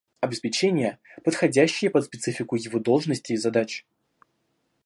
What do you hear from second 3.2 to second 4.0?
и задач